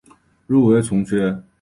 [0.47, 1.43] 入围从缺。